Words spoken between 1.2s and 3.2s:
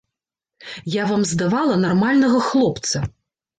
здавала нармальнага хлопца.